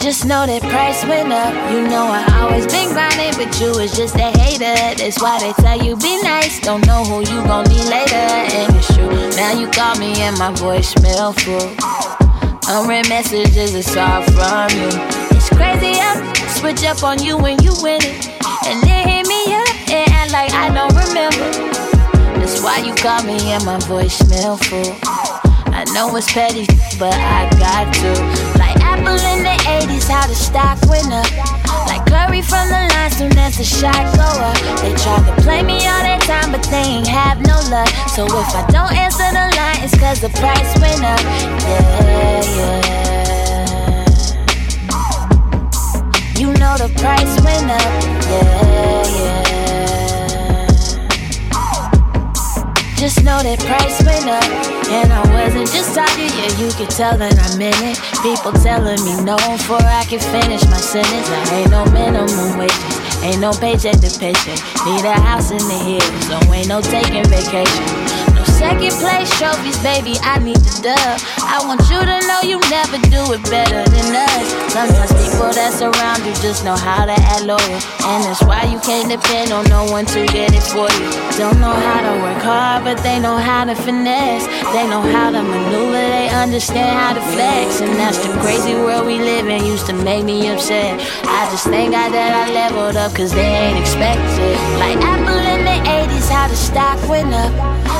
[0.00, 1.52] Just know that price went up.
[1.70, 4.72] You know I always been grinding, but you was just a hater.
[4.96, 6.58] That's why they tell you be nice.
[6.58, 8.16] Don't know who you gon' be later.
[8.16, 9.12] And it's true.
[9.36, 11.68] Now you call me and my voicemail full.
[12.72, 14.88] Unread messages it's all from you.
[15.36, 16.16] It's crazy I
[16.56, 18.24] switch up on you when you win it,
[18.64, 21.44] and then hit me up and act like I don't remember.
[22.40, 24.96] That's why you call me and my voicemail full.
[25.74, 26.64] I know it's petty,
[26.98, 28.49] but I got to.
[29.00, 31.24] Apple in the 80s, how the stock went up.
[31.86, 34.56] Like Curry from the line, soon as the shot go up.
[34.82, 37.88] They try to play me all that time, but they ain't have no luck.
[38.14, 41.20] So if I don't answer the line, it's cause the price went up.
[41.64, 42.84] Yeah, yeah.
[46.36, 47.80] You know the price went up.
[48.28, 48.99] Yeah,
[53.00, 54.44] Just know that price went up.
[54.92, 57.96] And I wasn't just talking, yeah, you could tell that I'm in it.
[58.20, 61.24] People telling me no before I can finish my sentence.
[61.32, 64.60] I ain't no minimum wages, ain't no paycheck to paycheck.
[64.84, 68.29] Need a house in the hills, so ain't no taking vacation.
[68.60, 71.16] Second place trophies, baby, I need the dub.
[71.48, 74.46] I want you to know you never do it better than us.
[74.68, 77.80] Sometimes people that surround you just know how to act loyal.
[78.04, 81.08] And that's why you can't depend on no one to get it for you.
[81.40, 84.44] Don't know how to work hard, but they know how to finesse.
[84.76, 87.80] They know how to maneuver, they understand how to flex.
[87.80, 91.00] And that's the crazy world we live in, used to make me upset.
[91.24, 94.52] I just thank God that I leveled up, cause they ain't expected.
[94.76, 95.99] Like Apple in the 80s,
[96.40, 97.52] how the stock went up.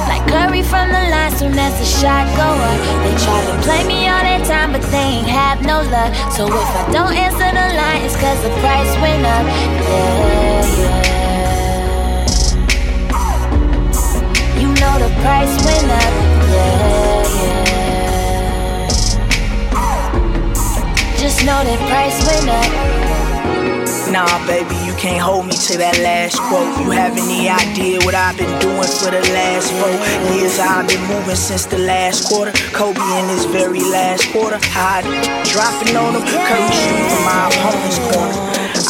[0.09, 2.79] Like Curry from the line, soon as the shot go up.
[3.05, 6.15] They try to play me all that time, but they ain't have no luck.
[6.33, 9.45] So if I don't answer the line, it's cause the price went up.
[9.45, 11.01] Yeah, yeah.
[14.61, 16.13] You know the price went up.
[16.55, 17.69] Yeah, yeah.
[21.21, 23.00] Just know that price went up.
[24.21, 26.69] Nah, baby, you can't hold me to that last quote.
[26.85, 29.89] You have any idea what I've been doing for the last four
[30.37, 30.61] years?
[30.61, 32.53] I've been moving since the last quarter.
[32.77, 34.61] Kobe in his very last quarter.
[34.77, 35.09] Hot,
[35.49, 38.37] dropping on him, curry shoot from my opponent's corner.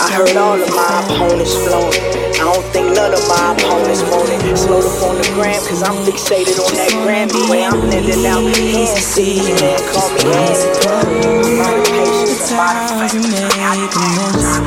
[0.03, 1.95] I heard all of my opponents flowing.
[2.35, 4.35] I don't think none of my opponents want.
[4.59, 7.31] Slowed up on the gram, cause I'm fixated on that gram.
[7.31, 8.43] The way I'm living out.
[8.51, 10.75] Can't see, man, call me handsy.
[10.91, 12.51] I'm not impatient,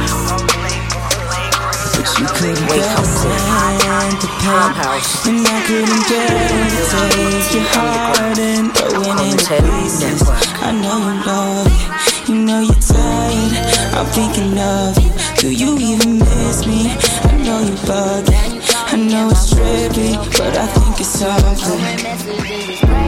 [0.07, 0.22] But
[2.19, 4.69] you couldn't get stand the pain
[5.27, 9.45] And I couldn't get take your heart and throw it in the
[9.81, 10.21] pieces
[10.61, 13.53] I know you love it, you know you're tired
[13.93, 16.91] I'm thinking of you, do you even miss me?
[17.23, 18.33] I know you bug it,
[18.91, 23.02] I know it's tricky But I think it's something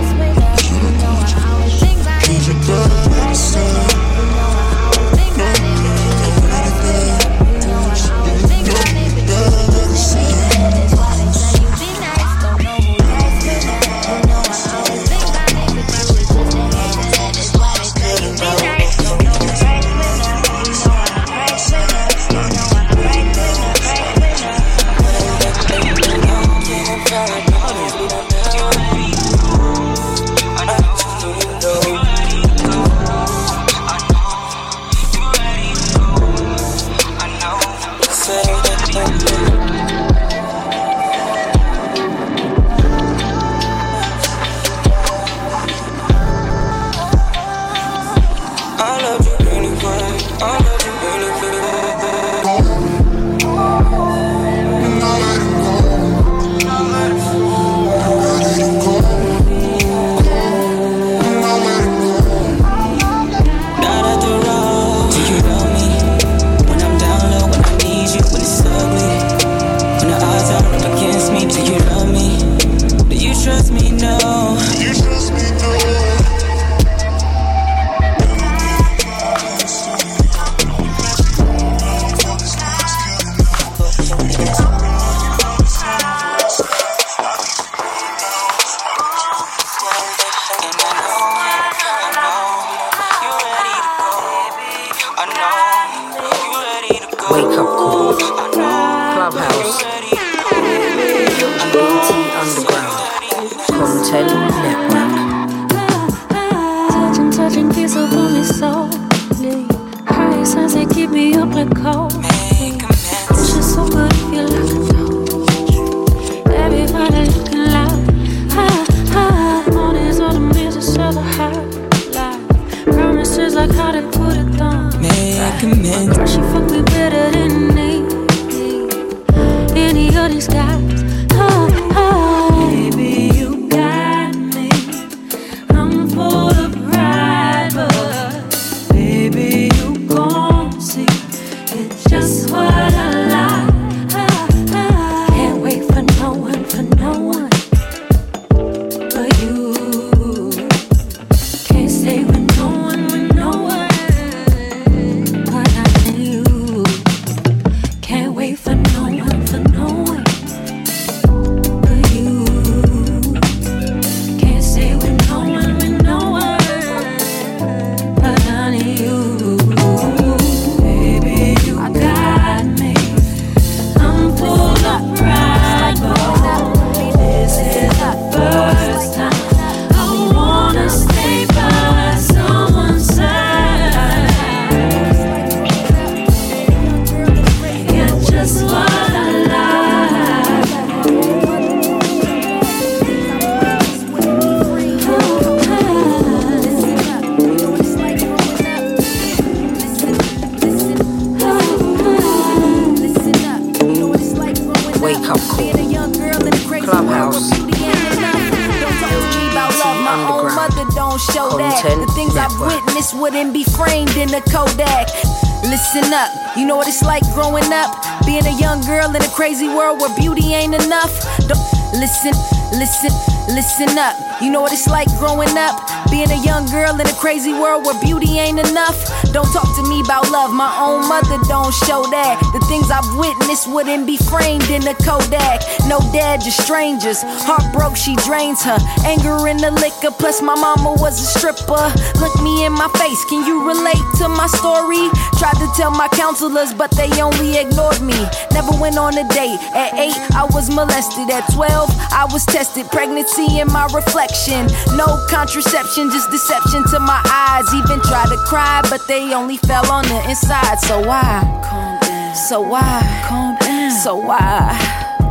[223.78, 224.16] listen up.
[224.42, 225.76] You know what it's like growing up,
[226.16, 228.96] being a young girl in a crazy world where beauty ain't enough.
[229.34, 232.40] Don't talk to me about love, my own mother don't show that.
[232.56, 235.60] The things I've witnessed wouldn't be framed in a Kodak.
[235.92, 237.20] No dad, just strangers.
[237.44, 238.80] Heart broke, she drains her.
[239.04, 241.84] Anger in the liquor, plus my mama was a stripper.
[242.24, 245.12] Look me in my face, can you relate to my story?
[245.36, 248.16] Tried to tell my counselors, but they only ignored me.
[248.56, 249.60] Never went on a date.
[249.76, 251.28] At 8, I was molested.
[251.28, 252.88] At 12, I was tested.
[252.88, 254.72] Pregnancy in my reflection.
[254.96, 257.74] No contraception, just deception to my eyes.
[257.74, 260.80] Even tried to cry, but they only fell on the inside.
[260.80, 261.42] So why?
[261.64, 262.36] Calm down.
[262.36, 263.24] So why?
[263.28, 263.92] Calm down.
[263.92, 264.76] So why?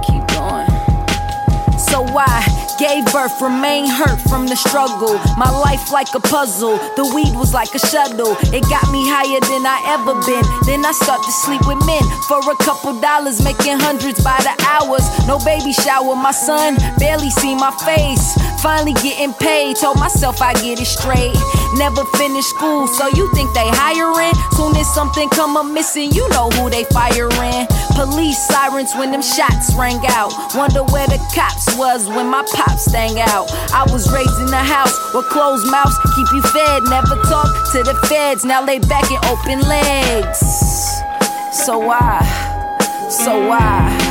[0.06, 1.78] Keep going.
[1.78, 2.63] So why?
[2.78, 5.14] Gave birth, remain hurt from the struggle.
[5.38, 6.76] My life like a puzzle.
[6.96, 8.34] The weed was like a shuttle.
[8.50, 10.42] It got me higher than I ever been.
[10.66, 14.54] Then I start to sleep with men for a couple dollars, making hundreds by the
[14.66, 15.06] hours.
[15.26, 18.34] No baby shower, my son barely see my face.
[18.60, 19.76] Finally getting paid.
[19.76, 21.36] Told myself I get it straight.
[21.76, 24.34] Never finished school, so you think they hiring?
[24.56, 27.66] Soon as something come up missing, you know who they firing.
[27.98, 30.32] Police sirens when them shots rang out.
[30.54, 33.50] Wonder where the cops was when my pops sang out.
[33.74, 36.82] I was raised in a house where closed mouths keep you fed.
[36.84, 40.38] Never talk to the feds, now lay back and open legs.
[41.64, 42.22] So why?
[43.10, 44.03] So why?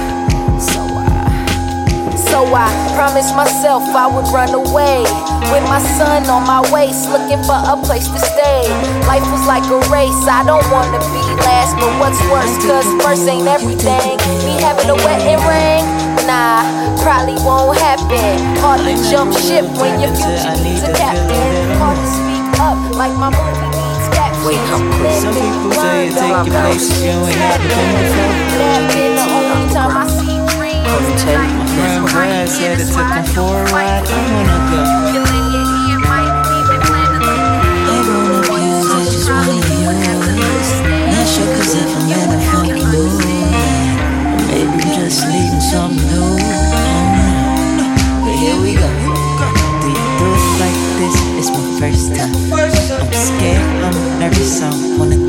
[2.33, 2.65] So I
[2.97, 5.05] promised myself I would run away
[5.53, 8.65] with my son on my waist, looking for a place to stay.
[9.05, 13.29] Life was like a race, I don't wanna be last, but what's worse, cause first
[13.29, 14.17] ain't everything.
[14.49, 15.85] Me having a wedding ring,
[16.25, 16.65] nah,
[17.05, 18.41] probably won't happen.
[18.65, 21.53] Hard to jump ship when your future needs a captain.
[21.77, 24.41] Hard to speak up like my movie needs caption.
[24.49, 24.81] Wake up
[25.21, 28.12] Some people say you take your place if you ain't
[54.35, 55.22] I'm nervous, I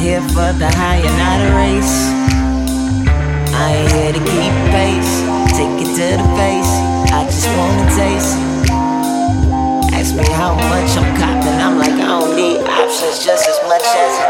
[0.00, 1.96] here for the high and not a race.
[3.50, 5.12] I ain't here to keep pace.
[5.58, 6.72] take it to the face.
[7.10, 8.38] I just wanna taste.
[9.92, 11.58] Ask me how much I'm copping.
[11.58, 14.27] I'm like, I don't need options just as much as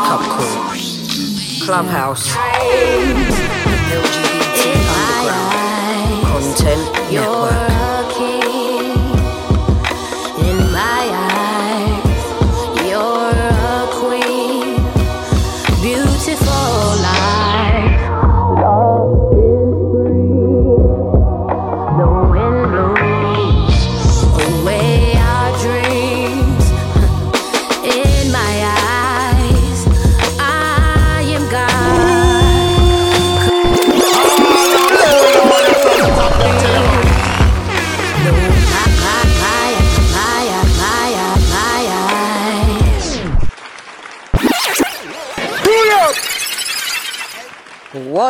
[0.00, 0.72] Wake up call.
[1.60, 2.34] Clubhouse.
[2.34, 3.36] LGBT
[4.96, 6.26] Underground.
[6.26, 7.69] Content Network.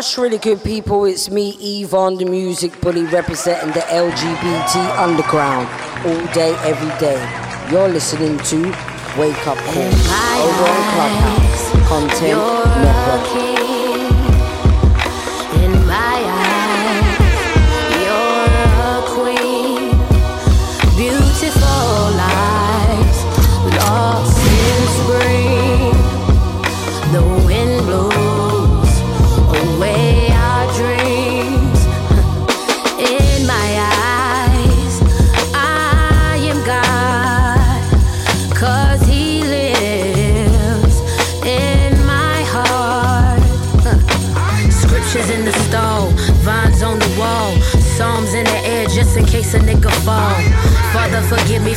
[0.00, 1.04] What's really good, people?
[1.04, 5.68] It's me, EvOn, the music bully, representing the LGBT underground
[6.06, 7.20] all day, every day.
[7.70, 8.62] You're listening to
[9.20, 12.38] Wake Up Call over on Clubhouse Content
[12.80, 13.39] Network.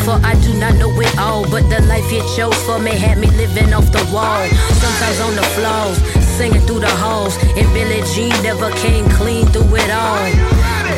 [0.04, 3.18] For I do not know it all, but the life you chose for me had
[3.18, 4.44] me living off the wall.
[4.84, 5.98] Sometimes on the floors,
[6.38, 10.24] singing through the halls, and Billie Jean never came clean through it all.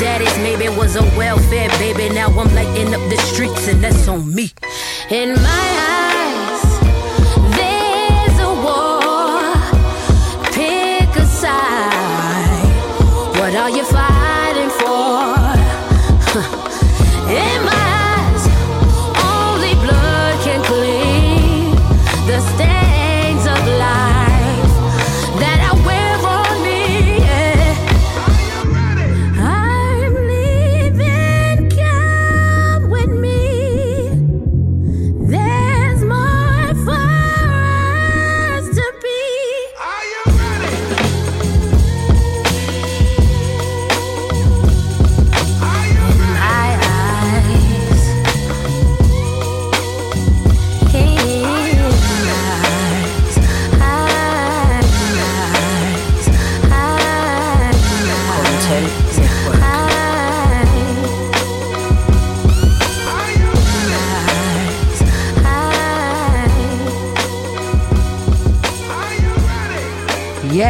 [0.02, 4.34] Daddy's maybe was a welfare baby, now I'm lighting up the streets, and that's on
[4.34, 4.52] me.
[5.10, 6.05] In my eyes,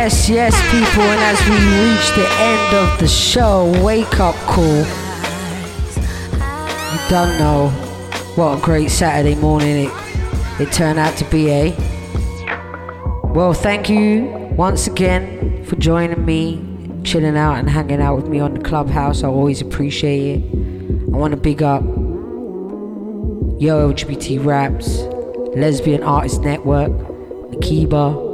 [0.07, 4.85] Yes, yes, people, and as we reach the end of the show, wake up call.
[6.93, 7.71] You don't know
[8.37, 9.93] what a great Saturday morning it,
[10.61, 11.75] it turned out to be, eh?
[13.25, 16.65] Well, thank you once again for joining me,
[17.03, 19.25] chilling out and hanging out with me on the clubhouse.
[19.25, 20.45] I always appreciate it.
[21.13, 21.83] I want to big up
[23.61, 24.99] Yo LGBT Raps,
[25.57, 26.93] Lesbian Artist Network,
[27.51, 28.26] Nakiba,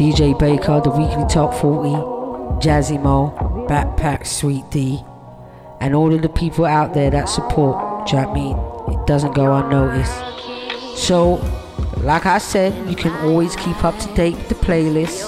[0.00, 1.90] DJ Baker, the Weekly Top 40,
[2.66, 3.34] Jazzy Mo,
[3.68, 5.04] Backpack Sweet D,
[5.78, 8.06] and all of the people out there that support.
[8.06, 8.56] Do you know I mean?
[8.98, 10.18] It doesn't go unnoticed.
[10.96, 11.34] So,
[11.98, 15.22] like I said, you can always keep up to date with the playlist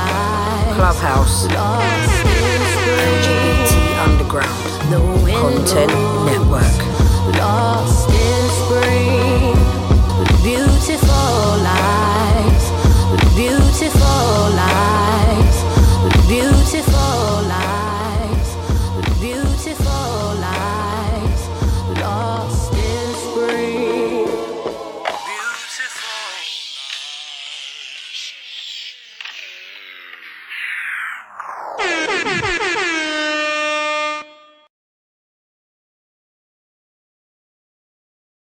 [0.74, 1.46] Clubhouse.
[3.06, 3.72] LGBT
[4.08, 4.64] Underground.
[5.30, 5.92] Content
[6.26, 6.91] Network.